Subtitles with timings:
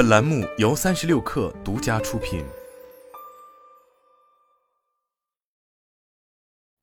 [0.00, 2.42] 本栏目由三十六氪独家出品。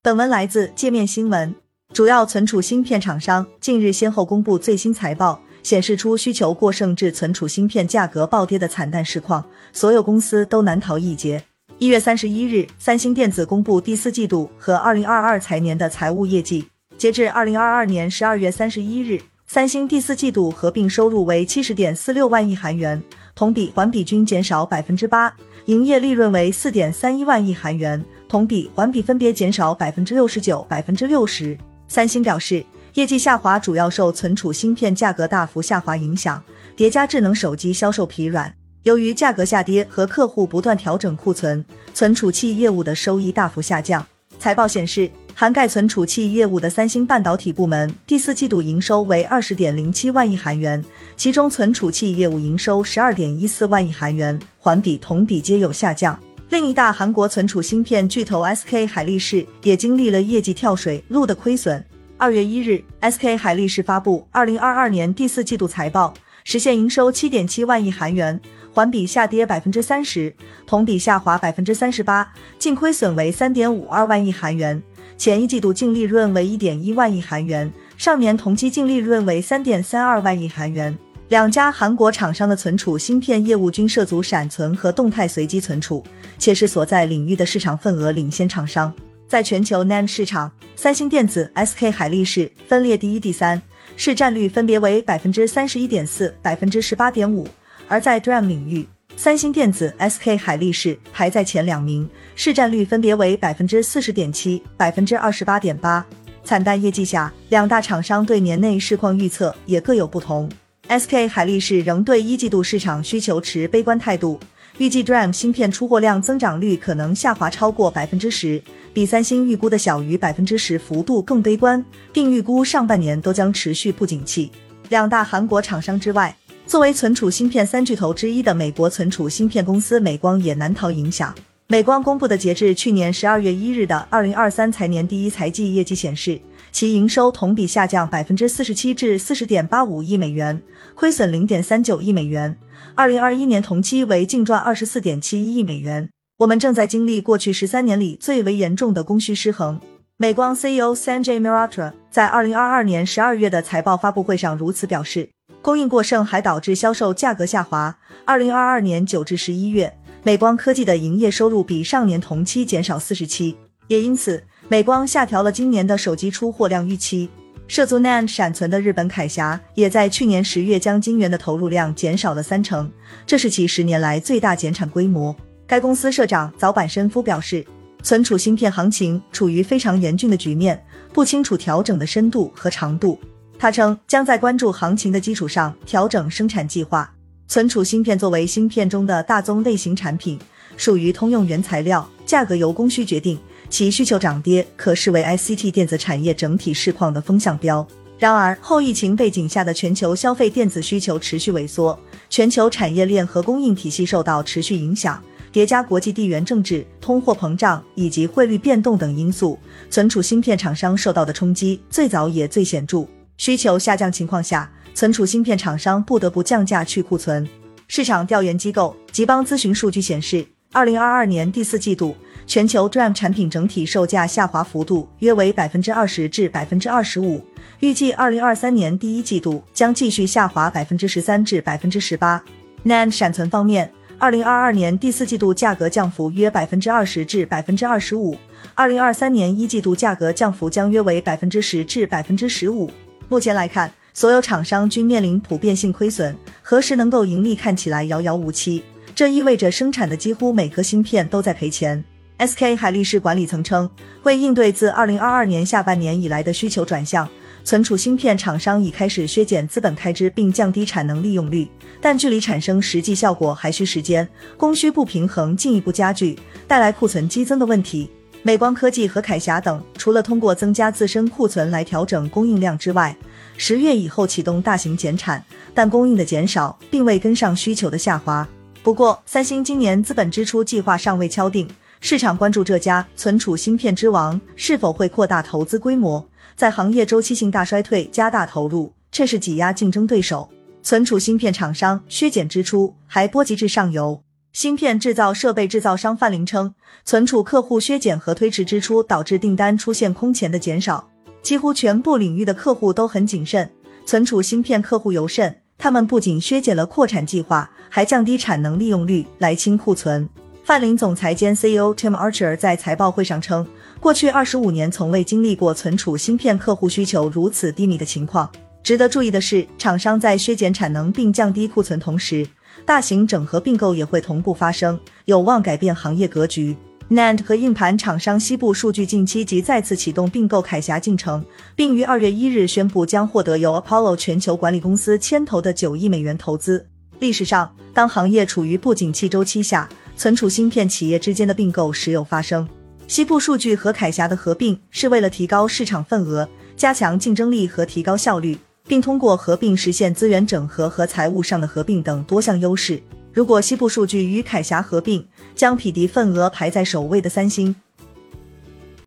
[0.00, 1.54] 本文来自界面新闻。
[1.92, 9.44] 主要存储芯片厂商近日先后公布最新财报，显示出需求过剩致存储芯片价格暴跌的惨淡实况，
[9.74, 11.44] 所有公司都难逃一劫。
[11.76, 16.66] 一月三十一日，三星电子公布第四季度和二零二二财年的财务业绩。
[16.96, 19.20] 截至二零二二年十二月三十一日，
[19.52, 23.02] 三星第四季度合并收入为七十点四六万亿韩元，
[23.34, 25.30] 同比环比均减少百分之八；
[25.66, 28.02] 营业利润为四点三一万亿韩元。
[28.26, 31.54] 同比、环比分别减少百分之六十九、百分之六十。
[31.86, 36.42] 三星表示，业绩下滑主要受存储芯片价格大幅下滑影响，
[36.74, 38.50] 叠加智能手机销售疲软。
[38.84, 41.62] 由于价格下跌和客户不断调整库存，
[41.92, 44.02] 存储器业务的收益大幅下降。
[44.38, 50.84] 财报显示，涵盖存储器业务的三星半导体部门第四季度营收为二十点零七万亿韩元，
[51.16, 56.18] 其中存储器业务营收十二点一四万亿韩元，环比、同比皆有下降。
[56.50, 61.82] 另一大韩国存储芯片巨头 SK 海力士也经历了业绩跳水、路的亏损。
[62.18, 66.12] 二月一日，SK 海力士发布二零二二年第四季度财报，
[66.44, 68.38] 实现营收七点七万亿韩元，
[68.72, 70.32] 环比下跌百分之三十，
[70.66, 74.80] 同比下滑百分之三十八，净亏损为三点五二万亿韩元。
[75.22, 80.98] 前一季度净利润为一点一万亿韩元，上年同期净利润为三点三二万亿韩元。
[81.28, 86.02] 两家韩国厂商的存储芯片业务均涉足闪存和动态随机存储，
[86.40, 88.92] 且是所在领域的市场份额领先厂商。
[89.28, 93.62] 在全球 NAND 市场，三星电子、SK 海力士分列第一、第三，
[93.94, 97.46] 市占率分别为百分之三十一点四、百分之十八点五。
[97.86, 98.84] 而在 DRAM 领域，
[99.16, 106.04] 三星电子、SK 海力士排在前两名，市占率分别为百分之四十点七、百分之二十八点八。
[106.42, 110.50] 惨淡业绩下，两大厂商对年内市况预测也各有不同。
[110.88, 114.40] SK 海力士仍对一季度市场需求持悲观态度，
[114.78, 118.60] 预计 DRAM 芯片出货量增长率可能下滑超过百分之十，
[118.92, 124.50] 比三星预估的小于百分之十幅度更悲观，并预估上半年都将持续不景气。
[124.88, 126.36] 两大韩国厂商之外，
[126.72, 131.34] 作为存储芯片三巨头之一的美国存储芯片公司美光也难逃影响。
[131.66, 136.40] 美光公布的截至去年十二月一日的二零二三财年第一财季业绩显示。
[136.70, 140.62] 其营收同比下降百分之四十七至四十点八五亿美元，
[140.94, 142.56] 亏损零点三九亿美元。
[142.94, 146.08] 二零二一年同期为净赚二十四点七一亿美元。
[146.38, 149.78] 我们正在经历过去十三年里最为严重的供需失衡。
[150.22, 155.28] 美光 CEO Sanjay Mehrotra 在二零二二年十二月的财报发布会上如此表示，
[155.60, 157.98] 供应过剩还导致销售价格下滑。
[158.24, 163.56] 二零二二年九至十一月，美光科技的营业收入比上年同期减少四十七，
[163.88, 164.40] 也因此。
[164.68, 167.28] 美光下调了今年的手机出货量预期。
[167.66, 172.88] 涉足 NAND 闪存的日本凯霞也在去年十月将晶圆的投入量减少了三成，
[173.26, 175.34] 这是其十年来最大减产规模。
[175.66, 177.66] 该公司社长早坂伸夫表示，
[178.02, 183.18] 存储芯片行情处于非常严峻的局面，不清楚调整的深度和长度。
[183.58, 187.08] 他称将在关注行情的基础上调整生产计划。
[187.46, 190.38] 存储芯片作为芯片中的大宗类型产品，
[190.76, 193.38] 属于通用原材料，价格由供需决定。
[193.70, 197.86] 其需求涨跌可视为 ICT 电子产业整体市况的风向标。
[198.18, 201.98] 然而，后疫情背景下的全球消费电子需求持续萎缩，
[202.28, 209.58] 全球产业链和供应体系受到持续影响，叠加国际地缘政治、通货膨胀以及汇率变动等因素，
[209.90, 213.06] 存储芯片厂商受到的冲击最早也最显著。
[213.36, 217.46] 需求下降情况下，存储芯片厂商不得不降价去库存。
[217.86, 222.16] 市场调研机构吉邦咨询数据显示，二零二二年第四季度。
[222.44, 227.40] 全球 DRAM 产品整体售价下滑幅度约为百分之二十至百分之二十五，
[227.78, 232.42] 预计二零二三年第一季度将继续下滑百分之十三至百分之十八。
[232.84, 233.90] NAND 闪存方面，
[234.22, 238.38] 二零二二年第四季度价格降幅约百分之二十至百分之二十五，
[238.72, 242.88] 二零二三年一季度价格降幅将约为百分之十至百分之十五。
[243.28, 248.84] 目前来看，所有厂商均面临普遍性亏损，何时能够盈利看起来遥遥无期。
[249.12, 252.04] 这意味着生产的几乎每颗芯片都在赔钱。
[252.38, 253.90] SK 海力士管理层称，
[254.22, 257.28] 为应对自2022年下半年以来的需求转向，
[257.64, 261.68] 存储芯片厂商已开始削减资本开支并降低产能利用率，
[262.00, 264.28] 但距离产生实际效果还需时间。
[264.56, 268.10] 供需不平衡进一步加剧，带来库存激增的问题。
[268.42, 273.16] 美光科技和凯霞等，除了通过增加自身库存来调整供应量之外，
[273.56, 278.46] 十月以后启动大型减产，但供应的减少并未跟上需求的下滑。
[278.82, 281.68] 不过，三星今年资本支出计划尚未敲定。
[282.00, 286.26] 市场关注这家存储芯片之王是否会扩大投资规模，
[286.62, 290.48] 在行业周期性大衰退加大投入，这是挤压竞争对手。
[290.80, 294.22] 存储芯片厂商削减支出，还波及至上游。
[294.52, 296.72] 芯片制造设备制造商范林称，
[297.04, 301.08] 存储客户削减和推迟支出，导致订单出现空前的减少。
[301.42, 303.68] 几乎全部领域的客户都很谨慎，
[304.06, 305.62] 存储芯片客户尤甚。
[305.76, 310.28] 他们不仅削减了扩产计划，还降低产能利用率来清库存。
[310.72, 313.66] 范林总裁兼 CEO Tim Archer 在财报会上称，
[314.00, 318.50] 过去二十五年从未经历过存储芯片客户需求如此低迷的情况。
[318.82, 322.48] 值得注意的是，厂商在削减产能并降低库存同时，
[322.86, 326.74] 大型整合并购也会同步发生，有望改变行业格局。
[327.10, 331.44] NAND 和硬盘厂商西部数据近期即再次启动并购凯霞进程，
[331.76, 336.86] 并于二月一日宣布将获得由 Apollo 全球管理公司牵头的九亿美元投资。
[337.18, 339.86] 历史上，当行业处于不景气周期下，
[340.22, 342.68] 存储芯片企业之间的并购时有发生。
[343.08, 353.02] 西部数据和凯霞的合并是为了提高市场份额、加强竞争力和提高效率，并通过合并实现资源整合和财务上的合并等多项优势。
[353.32, 355.26] 如果西部数据与凯霞合并，
[355.56, 357.74] 将匹敌份额排在首位的三星，